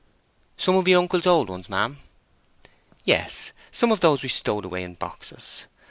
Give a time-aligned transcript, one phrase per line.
[0.57, 1.99] "Some of your uncle's old ones, ma'am?"
[3.03, 3.51] "Yes.
[3.71, 5.65] Some of those we stowed away in boxes."